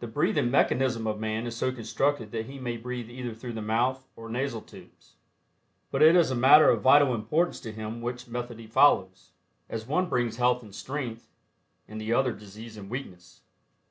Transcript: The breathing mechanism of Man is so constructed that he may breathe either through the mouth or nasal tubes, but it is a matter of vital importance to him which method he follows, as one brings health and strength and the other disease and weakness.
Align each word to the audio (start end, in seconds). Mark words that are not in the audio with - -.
The 0.00 0.06
breathing 0.06 0.50
mechanism 0.50 1.06
of 1.06 1.18
Man 1.18 1.46
is 1.46 1.56
so 1.56 1.72
constructed 1.72 2.30
that 2.30 2.44
he 2.44 2.58
may 2.58 2.76
breathe 2.76 3.08
either 3.08 3.32
through 3.32 3.54
the 3.54 3.62
mouth 3.62 4.06
or 4.14 4.28
nasal 4.28 4.60
tubes, 4.60 5.14
but 5.90 6.02
it 6.02 6.14
is 6.14 6.30
a 6.30 6.34
matter 6.34 6.68
of 6.68 6.82
vital 6.82 7.14
importance 7.14 7.58
to 7.60 7.72
him 7.72 8.02
which 8.02 8.28
method 8.28 8.58
he 8.58 8.66
follows, 8.66 9.30
as 9.70 9.86
one 9.86 10.10
brings 10.10 10.36
health 10.36 10.62
and 10.62 10.74
strength 10.74 11.30
and 11.88 11.98
the 11.98 12.12
other 12.12 12.34
disease 12.34 12.76
and 12.76 12.90
weakness. 12.90 13.40